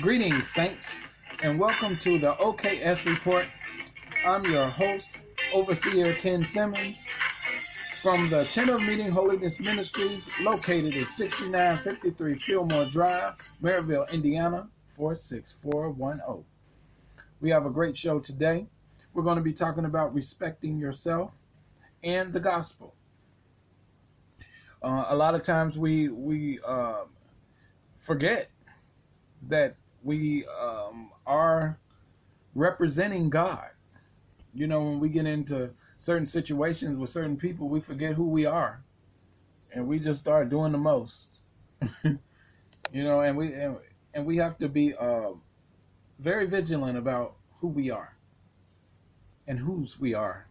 [0.00, 0.86] Greetings, Saints,
[1.42, 3.44] and welcome to the OKS Report.
[4.24, 5.10] I'm your host,
[5.52, 6.96] Overseer Ken Simmons,
[8.00, 16.44] from the Tent of Meeting Holiness Ministries, located at 6953 Fillmore Drive, Merrillville, Indiana, 46410.
[17.42, 18.66] We have a great show today.
[19.12, 21.32] We're going to be talking about respecting yourself
[22.02, 22.94] and the gospel.
[24.82, 27.04] Uh, a lot of times we we uh,
[27.98, 28.48] forget
[29.48, 31.78] that we um, are
[32.54, 33.70] representing God.
[34.54, 38.46] You know, when we get into certain situations with certain people, we forget who we
[38.46, 38.82] are,
[39.72, 41.38] and we just start doing the most.
[42.04, 42.18] you
[42.92, 43.76] know, and we and,
[44.14, 45.30] and we have to be uh,
[46.18, 48.14] very vigilant about who we are
[49.46, 50.46] and whose we are.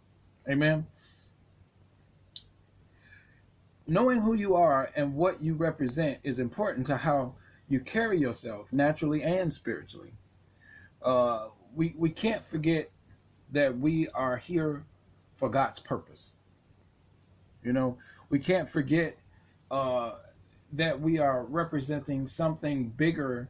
[0.49, 0.85] Amen.
[3.87, 7.33] Knowing who you are and what you represent is important to how
[7.69, 10.11] you carry yourself naturally and spiritually.
[11.03, 12.89] Uh, we, we can't forget
[13.51, 14.83] that we are here
[15.37, 16.31] for God's purpose.
[17.63, 17.97] You know,
[18.29, 19.17] we can't forget
[19.69, 20.13] uh,
[20.73, 23.49] that we are representing something bigger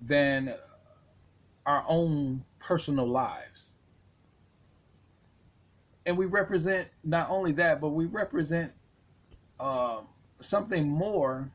[0.00, 0.54] than
[1.66, 3.72] our own personal lives.
[6.06, 8.72] And we represent not only that, but we represent
[9.60, 10.00] uh,
[10.40, 11.50] something more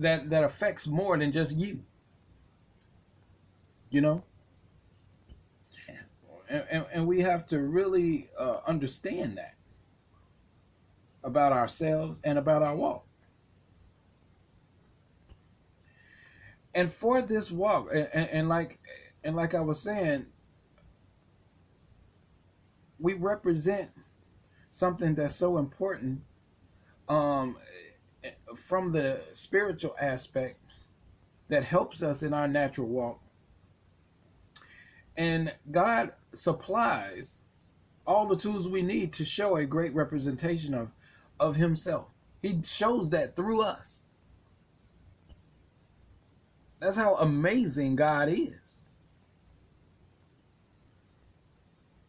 [0.00, 1.80] that that affects more than just you.
[3.90, 4.22] You know,
[6.48, 9.54] and, and, and we have to really uh, understand that
[11.24, 13.04] about ourselves and about our walk.
[16.74, 18.78] And for this walk, and, and like
[19.24, 20.26] and like I was saying,
[22.98, 23.90] we represent
[24.72, 26.20] something that's so important
[27.08, 27.56] um,
[28.56, 30.58] from the spiritual aspect
[31.48, 33.20] that helps us in our natural walk.
[35.16, 37.40] And God supplies
[38.06, 40.90] all the tools we need to show a great representation of,
[41.38, 42.06] of Himself.
[42.42, 44.04] He shows that through us.
[46.80, 48.86] That's how amazing God is.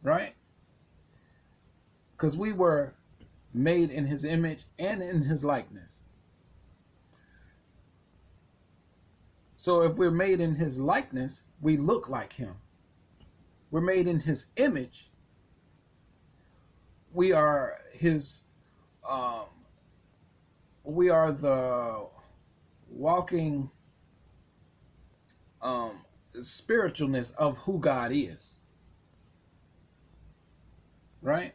[0.04, 0.34] Right?
[2.22, 2.94] because we were
[3.52, 6.01] made in his image and in his likeness.
[9.62, 12.56] So if we're made in his likeness, we look like him.
[13.70, 15.12] We're made in his image.
[17.14, 18.46] We are his
[19.08, 19.46] um,
[20.84, 22.08] we are the
[22.90, 23.70] walking
[25.62, 26.06] um,
[26.40, 28.56] spiritualness of who God is.
[31.22, 31.54] Right?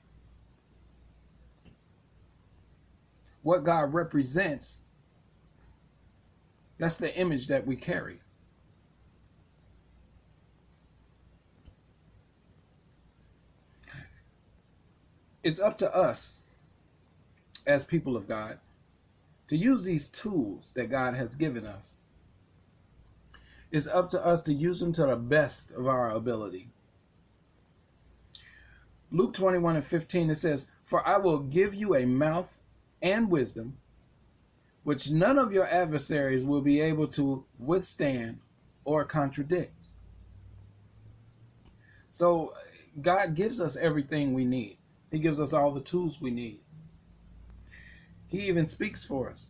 [3.46, 4.80] what God represents,
[6.78, 8.20] that's the image that we carry.
[15.42, 16.40] It's up to us
[17.66, 18.58] as people of God
[19.48, 21.94] to use these tools that God has given us.
[23.70, 26.68] It's up to us to use them to the best of our ability.
[29.10, 32.52] Luke 21 and 15, it says, For I will give you a mouth
[33.02, 33.76] and wisdom,
[34.86, 38.38] which none of your adversaries will be able to withstand
[38.84, 39.74] or contradict.
[42.12, 42.54] So,
[43.02, 44.76] God gives us everything we need,
[45.10, 46.60] He gives us all the tools we need.
[48.28, 49.48] He even speaks for us.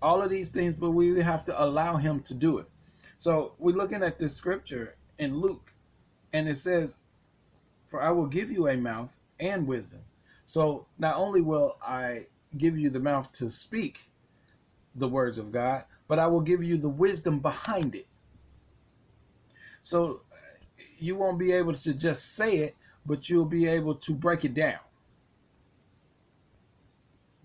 [0.00, 2.70] All of these things, but we have to allow Him to do it.
[3.18, 5.72] So, we're looking at this scripture in Luke,
[6.32, 6.98] and it says,
[7.90, 9.10] For I will give you a mouth
[9.40, 10.02] and wisdom
[10.46, 12.26] so not only will I
[12.58, 13.98] give you the mouth to speak
[14.94, 18.06] the words of God, but I will give you the wisdom behind it.
[19.82, 20.22] So
[20.98, 22.76] you won't be able to just say it,
[23.06, 24.78] but you'll be able to break it down.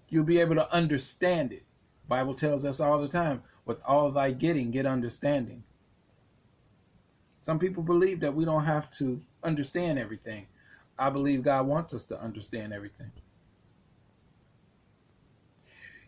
[0.10, 1.64] You'll be able to understand it.
[2.08, 5.64] Bible tells us all the time, with all thy getting, get understanding.
[7.42, 10.48] Some people believe that we don't have to understand everything.
[11.00, 13.12] I believe God wants us to understand everything.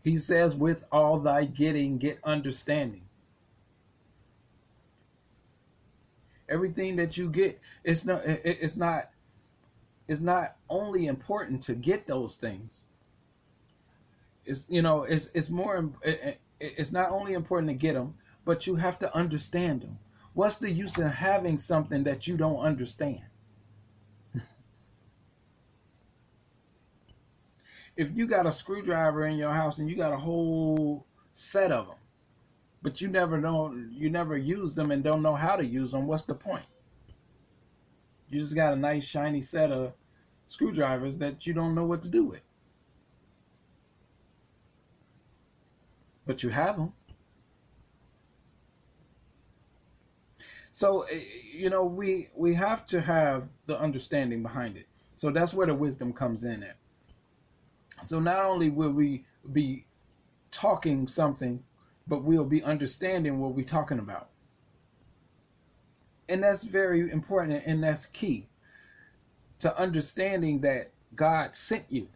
[0.03, 3.01] He says, with all thy getting, get understanding.
[6.47, 9.09] Everything that you get, it's not, it's not,
[10.07, 12.83] it's not only important to get those things.
[14.45, 15.89] It's, you know, it's, it's more,
[16.59, 18.15] it's not only important to get them,
[18.45, 19.99] but you have to understand them.
[20.33, 23.21] What's the use in having something that you don't understand?
[27.99, 31.87] If you got a screwdriver in your house and you got a whole set of
[31.87, 31.97] them,
[32.81, 36.07] but you never know you never use them and don't know how to use them
[36.07, 36.63] what's the point?
[38.29, 39.91] You just got a nice shiny set of
[40.47, 42.39] screwdrivers that you don't know what to do with.
[46.25, 46.93] But you have them
[50.71, 51.19] so eh,
[51.53, 54.87] you know we we have to have the understanding behind it.
[55.17, 56.77] So that's where the wisdom comes in at
[58.05, 59.85] so not only will we be
[60.51, 61.63] talking something
[62.09, 64.29] but we'll be understanding what we're talking about.
[66.27, 68.47] And that's very important and that's key
[69.59, 72.07] to understanding that God sent you.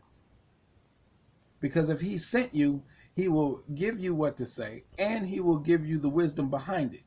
[1.61, 2.81] Because if He sent you,
[3.15, 6.93] He will give you what to say and He will give you the wisdom behind
[6.95, 7.03] it.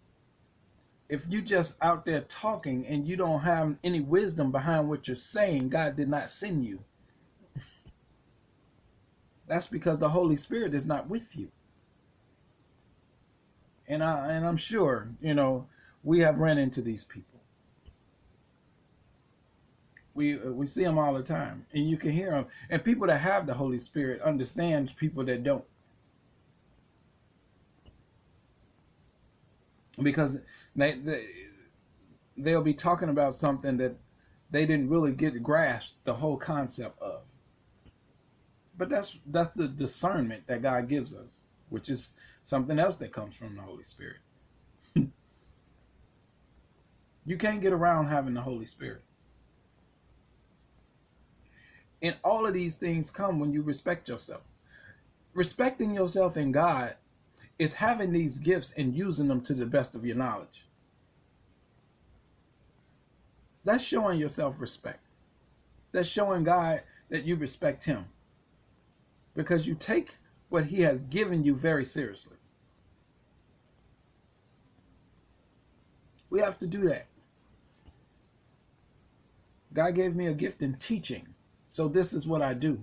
[1.09, 5.15] If you just out there talking and you don't have any wisdom behind what you're
[5.15, 6.81] saying, God did not send you.
[9.49, 11.51] That's because the Holy Spirit is not with you
[13.89, 15.67] and I and I'm sure you know
[16.03, 17.41] we have run into these people.
[20.15, 22.47] We we see them all the time, and you can hear them.
[22.71, 25.65] And people that have the Holy Spirit understands people that don't,
[30.03, 30.39] because
[30.75, 31.27] they, they
[32.39, 33.95] they'll be talking about something that
[34.51, 37.21] they didn't really get grasp the whole concept of.
[38.79, 41.41] But that's that's the discernment that God gives us,
[41.71, 42.11] which is
[42.43, 44.19] something else that comes from the Holy Spirit.
[47.25, 49.03] you can't get around having the Holy Spirit.
[52.03, 54.43] And all of these things come when you respect yourself.
[55.33, 56.95] Respecting yourself in God
[57.59, 60.67] is having these gifts and using them to the best of your knowledge.
[63.65, 65.01] That's showing yourself respect.
[65.93, 68.05] That's showing God that you respect Him.
[69.37, 70.17] Because you take
[70.49, 72.37] what He has given you very seriously.
[76.31, 77.07] We have to do that.
[79.73, 81.27] God gave me a gift in teaching,
[81.69, 82.83] so this is what I do.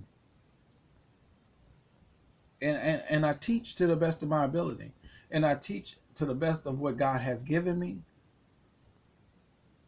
[2.62, 4.92] And, and, and I teach to the best of my ability.
[5.30, 7.98] And I teach to the best of what God has given me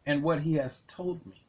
[0.05, 1.41] and what He has told me.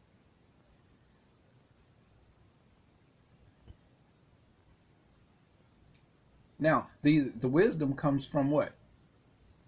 [6.59, 8.73] Now, the, the wisdom comes from what?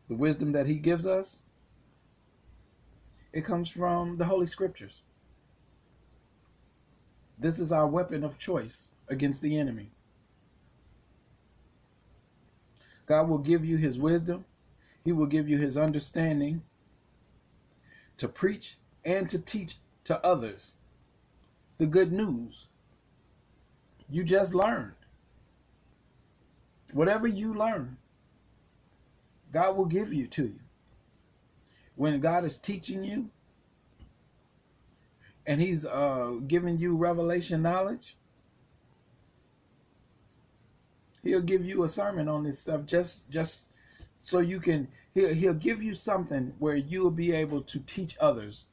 [0.09, 1.41] The wisdom that He gives us
[3.33, 5.03] it comes from the Holy Scriptures.
[7.39, 9.91] This is our weapon of choice against the enemy.
[13.07, 14.45] God will give you his wisdom,
[15.05, 16.63] he will give you his understanding
[18.19, 20.75] to preach and to teach to others
[21.79, 22.67] the good news.
[24.09, 24.93] You just learned.
[26.93, 27.97] Whatever you learn,
[29.53, 30.61] God will give you to you
[32.01, 33.29] when God is teaching you
[35.47, 38.17] and He's uh, giving you revelation knowledge,
[41.23, 43.65] He'll give you a sermon on this stuff just just
[44.23, 44.89] so you can.
[45.13, 48.65] He'll He'll give you something where you'll be able to teach others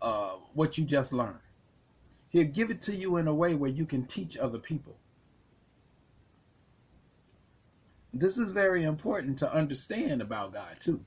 [0.00, 1.38] uh, what you just learned.
[2.30, 4.96] He'll give it to you in a way where you can teach other people.
[8.14, 11.04] This is very important to understand about God too.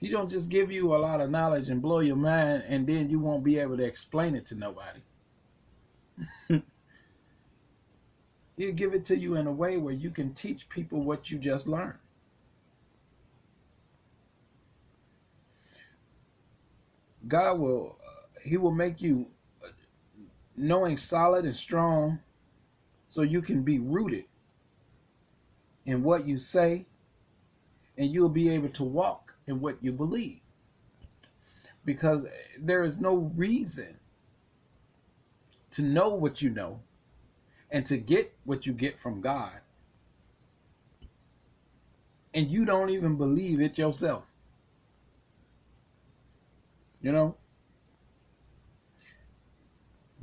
[0.00, 3.08] He don't just give you a lot of knowledge and blow your mind and then
[3.08, 5.00] you won't be able to explain it to nobody.
[8.56, 11.38] He'll give it to you in a way where you can teach people what you
[11.38, 11.98] just learned.
[17.28, 19.26] God will, uh, He will make you
[20.56, 22.18] knowing solid and strong
[23.08, 24.24] so you can be rooted
[25.86, 26.86] in what you say
[27.96, 30.40] and you'll be able to walk in what you believe.
[31.84, 32.24] Because
[32.58, 33.96] there is no reason
[35.72, 36.80] to know what you know
[37.70, 39.52] and to get what you get from God.
[42.34, 44.24] And you don't even believe it yourself.
[47.02, 47.36] You know?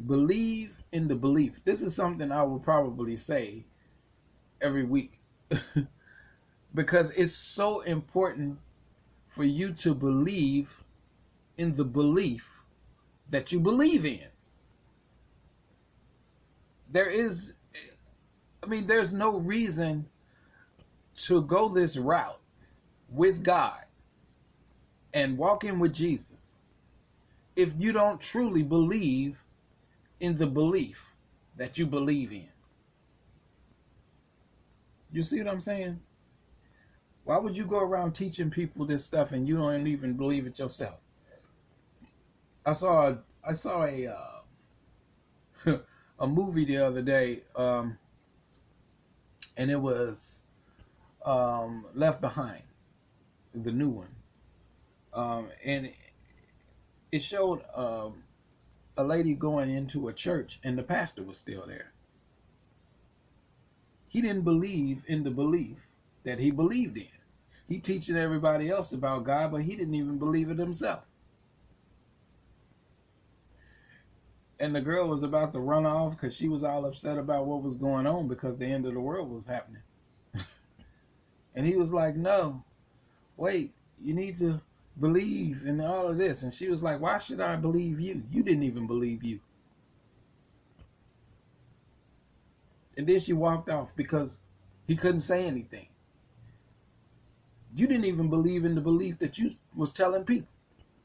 [0.07, 1.53] Believe in the belief.
[1.65, 3.65] This is something I will probably say
[4.61, 5.18] every week.
[6.75, 8.57] because it's so important
[9.35, 10.69] for you to believe
[11.57, 12.45] in the belief
[13.29, 14.27] that you believe in.
[16.91, 17.53] There is,
[18.63, 20.05] I mean, there's no reason
[21.23, 22.39] to go this route
[23.09, 23.81] with God
[25.13, 26.25] and walking with Jesus
[27.55, 29.37] if you don't truly believe
[30.19, 30.97] in the belief
[31.57, 32.47] that you believe in.
[35.11, 35.99] You see what I'm saying?
[37.23, 40.59] Why would you go around teaching people this stuff and you don't even believe it
[40.59, 40.99] yourself?
[42.65, 44.07] I saw a, I saw a
[45.65, 45.77] uh,
[46.19, 47.97] a movie the other day, um,
[49.57, 50.39] and it was
[51.25, 52.63] um, Left Behind,
[53.53, 54.15] the new one,
[55.13, 55.91] um, and
[57.11, 58.23] it showed um,
[58.97, 61.91] a lady going into a church, and the pastor was still there.
[64.09, 65.77] He didn't believe in the belief
[66.23, 67.07] that he believed in.
[67.67, 71.03] He teaching everybody else about God, but he didn't even believe it himself.
[74.59, 77.63] And the girl was about to run off because she was all upset about what
[77.63, 79.83] was going on because the end of the world was happening.
[81.55, 82.63] and he was like, No,
[83.37, 83.73] wait,
[84.03, 84.59] you need to
[84.99, 86.43] believe in all of this.
[86.43, 88.23] And she was like, Why should I believe you?
[88.31, 89.39] You didn't even believe you.
[92.99, 94.35] And then she walked off because
[94.85, 95.87] he couldn't say anything.
[97.73, 100.49] You didn't even believe in the belief that you was telling people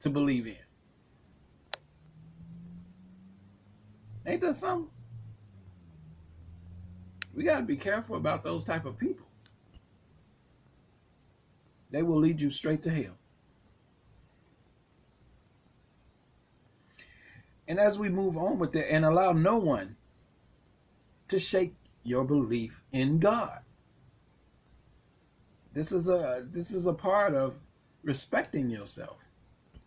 [0.00, 0.56] to believe in.
[4.26, 4.90] Ain't that something?
[7.32, 9.28] We got to be careful about those type of people.
[11.92, 13.16] They will lead you straight to hell.
[17.68, 19.94] And as we move on with it and allow no one
[21.28, 23.58] to shake your belief in God.
[25.72, 27.54] This is a this is a part of
[28.04, 29.16] respecting yourself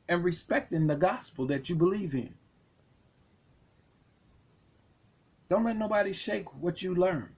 [0.09, 2.33] and respecting the gospel that you believe in.
[5.49, 7.29] Don't let nobody shake what you learn.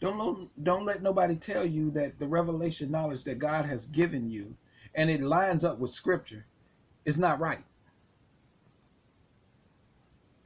[0.00, 4.56] Don't don't let nobody tell you that the revelation knowledge that God has given you
[4.94, 6.46] and it lines up with scripture
[7.04, 7.64] is not right.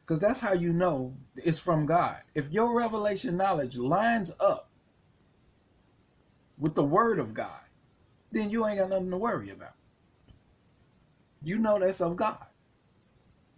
[0.08, 2.16] Because that's how you know it's from God.
[2.34, 4.70] If your revelation knowledge lines up
[6.56, 7.60] with the word of God,
[8.32, 9.74] then you ain't got nothing to worry about.
[11.42, 12.42] You know that's of God.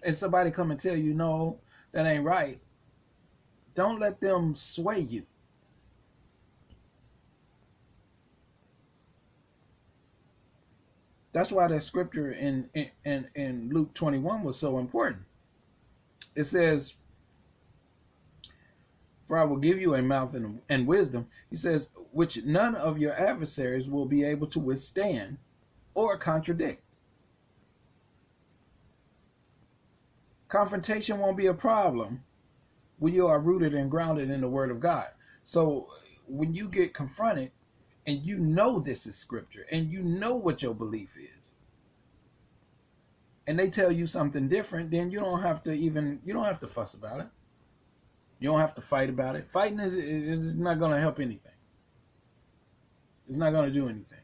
[0.03, 1.61] And somebody come and tell you, no,
[1.93, 2.59] that ain't right.
[3.77, 5.23] Don't let them sway you.
[11.33, 12.69] That's why that scripture in,
[13.05, 15.23] in, in Luke 21 was so important
[16.35, 16.95] it says,
[19.27, 21.27] For I will give you a mouth and, and wisdom.
[21.51, 25.39] He says, which none of your adversaries will be able to withstand
[25.95, 26.83] or contradict.
[30.49, 32.25] Confrontation won't be a problem
[32.99, 35.07] when you are rooted and grounded in the Word of God.
[35.45, 35.89] So
[36.27, 37.53] when you get confronted
[38.07, 41.50] and you know this is Scripture and you know what your belief is,
[43.51, 46.61] and they tell you something different, then you don't have to even you don't have
[46.61, 47.27] to fuss about it.
[48.39, 49.51] You don't have to fight about it.
[49.51, 51.59] Fighting is is not going to help anything.
[53.29, 54.21] It's not going to do anything.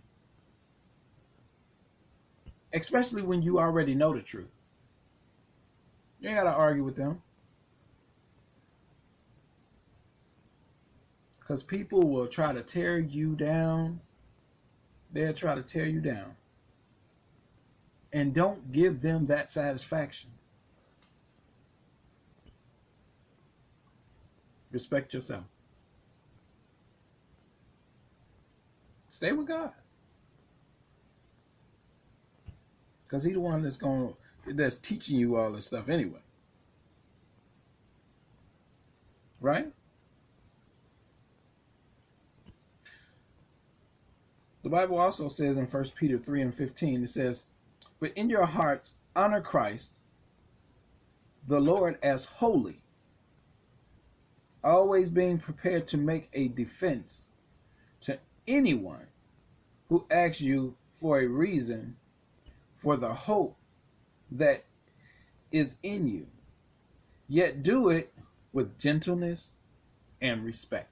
[2.73, 4.47] Especially when you already know the truth.
[6.21, 7.21] You ain't got to argue with them.
[11.41, 13.99] Because people will try to tear you down.
[15.13, 16.37] They'll try to tear you down
[18.17, 20.31] and don't give them that satisfaction.
[24.73, 25.45] Respect yourself.
[29.11, 29.71] Stay with God.
[33.07, 34.15] Because he's the one that's going
[34.47, 36.21] that's teaching you all this stuff anyway.
[39.43, 39.71] Right?
[44.63, 47.43] The Bible also says in 1 Peter 3 and 15, it says,
[48.01, 49.91] but in your hearts honor Christ,
[51.49, 52.81] the Lord, as holy,
[54.63, 57.25] always being prepared to make a defense
[58.01, 59.07] to anyone
[59.89, 61.97] who asks you for a reason
[62.75, 63.57] for the hope
[64.33, 64.65] that
[65.53, 66.27] is in you,
[67.29, 68.13] yet do it
[68.53, 69.51] with gentleness
[70.21, 70.91] and respect.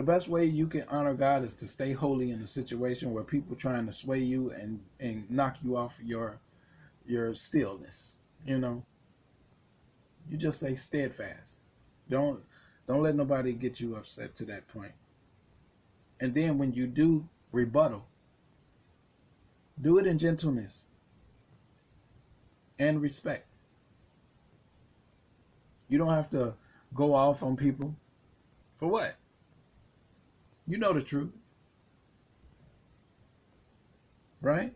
[0.00, 3.22] The best way you can honor God is to stay holy in a situation where
[3.22, 6.38] people trying to sway you and and knock you off your
[7.04, 8.16] your stillness.
[8.46, 8.82] You know,
[10.30, 11.56] you just stay steadfast.
[12.08, 12.40] Don't
[12.88, 14.92] don't let nobody get you upset to that point.
[16.18, 18.06] And then when you do rebuttal,
[19.82, 20.78] do it in gentleness
[22.78, 23.46] and respect.
[25.90, 26.54] You don't have to
[26.94, 27.94] go off on people.
[28.78, 29.19] For what?
[30.70, 31.32] You know the truth.
[34.40, 34.72] Right?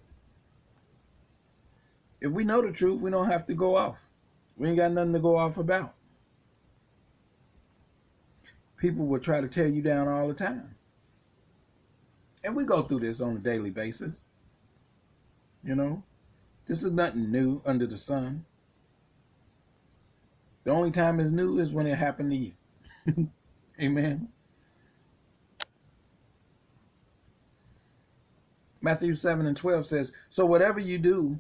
[2.20, 3.96] If we know the truth, we don't have to go off.
[4.56, 5.94] We ain't got nothing to go off about.
[8.84, 10.74] people will try to tear you down all the time.
[12.44, 14.12] And we go through this on a daily basis.
[15.64, 16.02] You know,
[16.66, 18.44] this is nothing new under the sun.
[20.64, 22.52] The only time it's new is when it happened to you.
[23.80, 24.28] Amen.
[28.84, 31.38] Matthew 7 and 12 says, So whatever you do,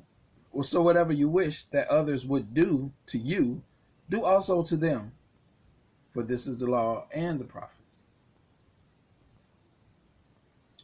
[0.50, 3.62] or so whatever you wish that others would do to you,
[4.08, 5.12] do also to them.
[6.14, 7.98] For this is the law and the prophets.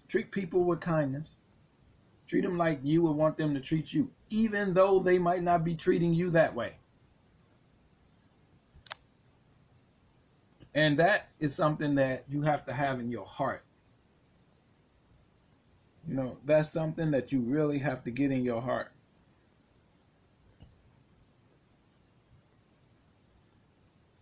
[0.07, 1.31] Treat people with kindness.
[2.29, 5.64] Treat them like you would want them to treat you, even though they might not
[5.64, 6.75] be treating you that way.
[10.75, 13.64] And that is something that you have to have in your heart.
[16.11, 18.90] You know, that's something that you really have to get in your heart.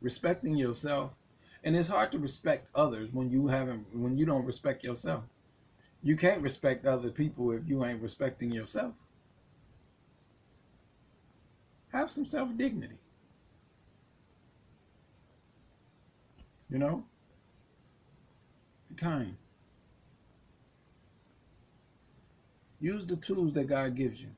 [0.02, 1.12] Respecting yourself,
[1.64, 5.24] and it's hard to respect others when you haven't when you don't respect yourself.
[6.02, 8.92] You can't respect other people if you ain't respecting yourself.
[11.92, 12.98] Have some self dignity.
[16.68, 17.04] You know?
[18.90, 19.36] Be kind.
[22.80, 24.28] Use the tools that God gives you.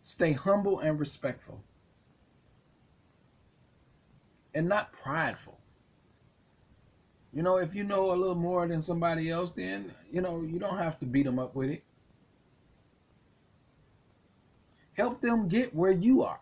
[0.00, 1.60] Stay humble and respectful.
[4.54, 5.58] And not prideful.
[7.32, 10.58] You know, if you know a little more than somebody else, then, you know, you
[10.58, 11.82] don't have to beat them up with it.
[14.94, 16.40] Help them get where you are.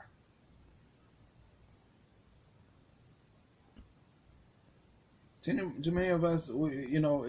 [5.42, 7.24] Too many of us, you know,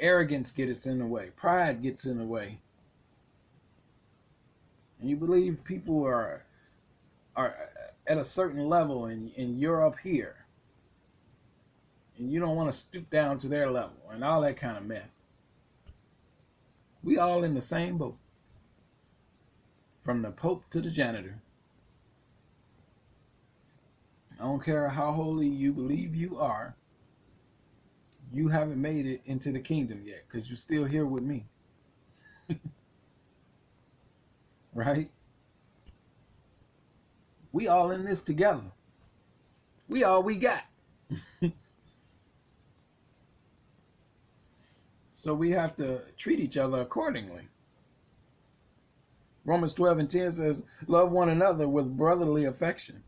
[0.00, 2.58] arrogance gets in the way, pride gets in the way,
[5.00, 6.42] and you believe people are
[7.34, 7.54] are
[8.06, 10.36] at a certain level, and and you're up here,
[12.18, 14.84] and you don't want to stoop down to their level, and all that kind of
[14.84, 15.08] mess.
[17.02, 18.16] We all in the same boat,
[20.04, 21.38] from the Pope to the janitor.
[24.38, 26.74] I don't care how holy you believe you are
[28.32, 31.46] you haven't made it into the kingdom yet because you're still here with me.
[34.74, 35.10] right?
[37.52, 38.64] We all in this together.
[39.88, 40.64] We all we got.
[45.12, 47.48] so we have to treat each other accordingly.
[49.44, 53.02] Romans 12 and 10 says, Love one another with brotherly affection.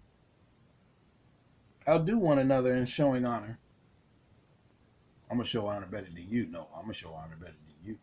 [1.88, 3.58] Outdo one another in showing honor.
[5.30, 6.46] I'm gonna show honor better than you.
[6.46, 7.96] No, I'm gonna show honor better than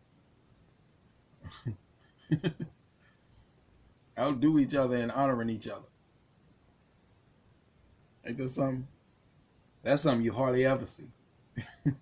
[2.40, 2.50] you.
[4.18, 5.86] Outdo each other and honoring each other.
[8.24, 8.86] Ain't that something?
[9.82, 11.04] That's something you hardly ever see.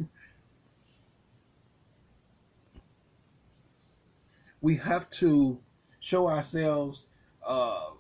[4.61, 5.59] we have to
[6.01, 7.09] show ourselves
[7.47, 7.91] uh,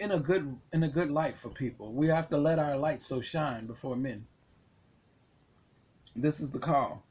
[0.00, 1.92] in a good in a good light for people.
[1.92, 4.26] We have to let our light so shine before men.
[6.16, 7.04] This is the call.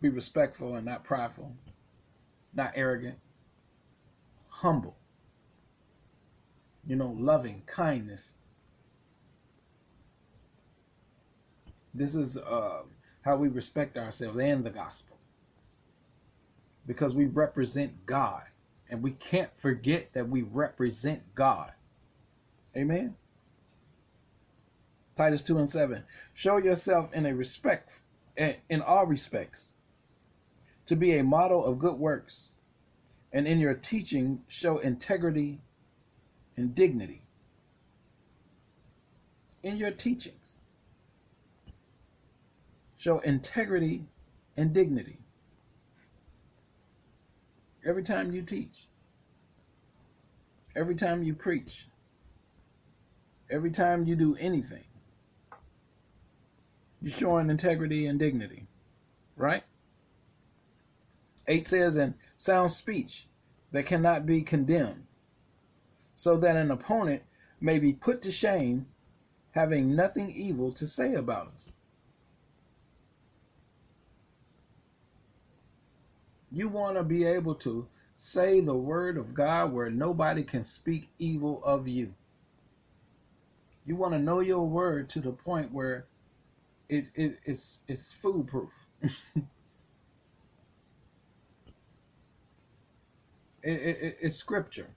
[0.00, 1.54] Be respectful and not prideful,
[2.54, 3.18] not arrogant,
[4.48, 4.96] humble.
[6.86, 8.32] You know, loving, kindness.
[11.92, 12.82] This is uh,
[13.22, 15.18] how we respect ourselves and the gospel.
[16.86, 18.42] Because we represent God
[18.90, 21.72] and we can't forget that we represent God.
[22.76, 23.14] Amen.
[25.14, 26.02] Titus 2 and 7.
[26.34, 27.92] Show yourself in a respect
[28.36, 29.70] in all respects
[30.86, 32.52] to be a model of good works,
[33.32, 35.60] and in your teaching show integrity
[36.56, 37.22] and dignity.
[39.62, 40.52] In your teachings,
[42.98, 44.04] show integrity
[44.56, 45.18] and dignity
[47.86, 48.88] every time you teach,
[50.74, 51.86] every time you preach,
[53.48, 54.84] every time you do anything.
[57.00, 58.66] You're showing integrity and dignity,
[59.36, 59.62] right?
[61.46, 63.28] 8 says, and sound speech
[63.70, 65.06] that cannot be condemned,
[66.16, 67.22] so that an opponent
[67.60, 68.86] may be put to shame,
[69.52, 71.75] having nothing evil to say about us.
[76.56, 81.10] You want to be able to say the word of God where nobody can speak
[81.18, 82.14] evil of you.
[83.84, 86.06] You want to know your word to the point where
[86.88, 88.70] it, it it's it's foolproof.
[89.02, 89.12] it,
[93.62, 94.88] it, it's scripture.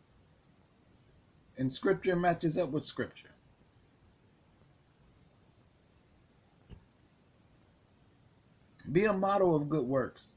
[1.58, 3.32] And scripture matches up with scripture.
[8.90, 10.32] Be a model of good works.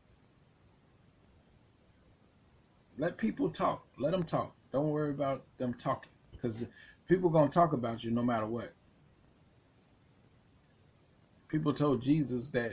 [2.99, 3.87] Let people talk.
[3.99, 4.55] Let them talk.
[4.73, 6.59] Don't worry about them talking because
[7.09, 8.73] people going to talk about you no matter what.
[11.49, 12.73] People told Jesus that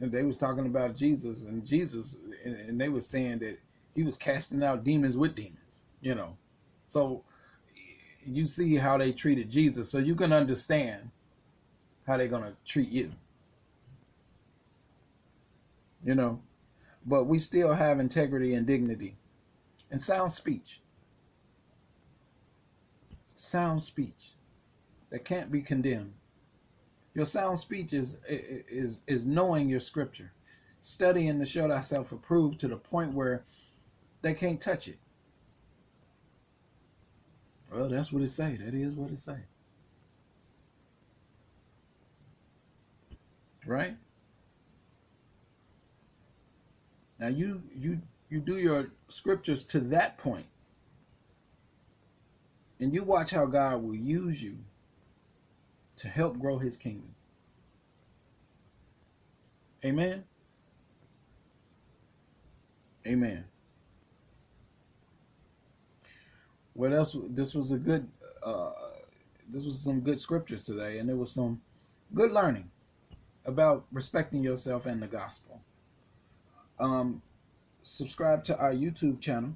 [0.00, 3.58] and they was talking about Jesus and Jesus and, and they was saying that
[3.94, 6.36] he was casting out demons with demons, you know.
[6.86, 7.24] So
[8.24, 11.10] you see how they treated Jesus, so you can understand
[12.06, 13.10] how they're going to treat you.
[16.04, 16.40] You know,
[17.04, 19.16] but we still have integrity and dignity
[19.90, 20.80] and sound speech.
[23.34, 24.34] Sound speech
[25.10, 26.12] that can't be condemned.
[27.14, 30.32] Your sound speech is is is knowing your scripture,
[30.80, 33.44] studying to show thyself approved to the point where
[34.22, 34.98] they can't touch it.
[37.72, 38.58] Well, that's what it say.
[38.64, 39.36] That is what it say.
[43.66, 43.96] Right?
[47.18, 50.18] Now you you you do your scriptures to that.
[52.78, 54.56] And you watch how God will use you
[55.96, 57.14] to help grow his kingdom.
[59.84, 60.24] Amen.
[63.06, 63.44] Amen.
[66.74, 67.16] What else?
[67.30, 68.08] This was a good.
[68.42, 68.70] Uh,
[69.52, 71.60] this was some good scriptures today, and there was some
[72.14, 72.70] good learning
[73.44, 75.60] about respecting yourself and the gospel.
[76.78, 77.20] Um,
[77.82, 79.54] subscribe to our YouTube channel.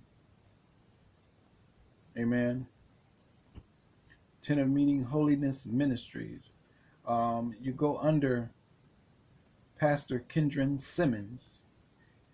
[2.16, 2.66] Amen.
[4.42, 6.50] Tent of Meeting Holiness Ministries.
[7.06, 8.50] Um, you go under
[9.78, 11.58] Pastor Kendron Simmons,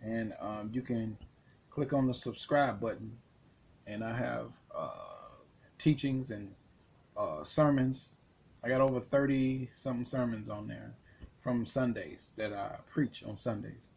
[0.02, 1.16] and um, you can
[1.70, 3.16] click on the subscribe button,
[3.86, 4.90] and I have uh,
[5.78, 6.50] teachings and
[7.16, 8.10] uh, sermons.
[8.62, 10.92] I got over 30 something sermons on there
[11.42, 13.88] from Sundays that I preach on Sundays.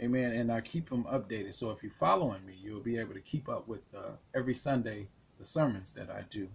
[0.00, 0.32] Amen.
[0.32, 1.54] And I keep them updated.
[1.54, 5.08] So if you're following me, you'll be able to keep up with uh, every Sunday
[5.38, 6.48] the sermons that I do.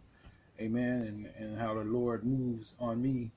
[0.60, 1.30] Amen.
[1.38, 3.32] And, and how the Lord moves on me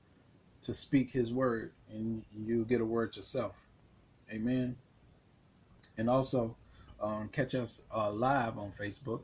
[0.61, 3.55] to speak his word and you get a word yourself.
[4.31, 4.75] Amen.
[5.97, 6.55] And also
[7.01, 9.21] um, catch us uh, live on Facebook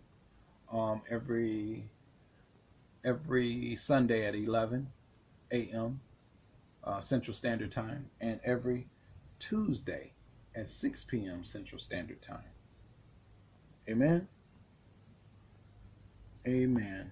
[0.72, 1.84] um, every
[3.06, 4.88] every Sunday at 11
[5.52, 6.00] a.m.
[6.84, 8.88] Uh, Central Standard Time and every
[9.40, 10.12] Tuesday
[10.56, 11.44] at 6 p.m.
[11.44, 12.52] Central Standard Time.
[13.90, 14.28] Amen.
[16.48, 17.12] Amen.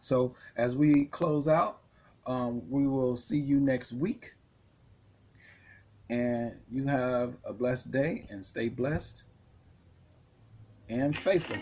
[0.00, 1.82] So as we close out,
[2.26, 4.32] um, we will see you next week.
[6.10, 9.22] And you have a blessed day and stay blessed
[10.88, 11.56] and faithful.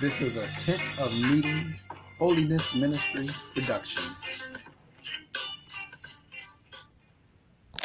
[0.00, 1.78] This is a tent of meetings,
[2.18, 4.18] holiness ministry production.